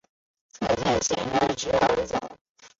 [0.51, 1.15] 侧线显
[1.55, 2.17] 着而直走。